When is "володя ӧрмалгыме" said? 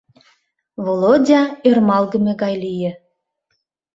0.85-2.33